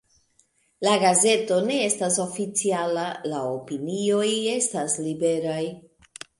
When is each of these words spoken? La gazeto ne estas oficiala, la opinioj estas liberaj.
La 0.87 0.93
gazeto 1.03 1.57
ne 1.67 1.75
estas 1.89 2.17
oficiala, 2.25 3.05
la 3.35 3.43
opinioj 3.53 4.27
estas 4.57 4.99
liberaj. 5.07 5.63